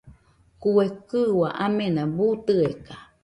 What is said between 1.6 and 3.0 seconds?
amena buu tɨeka.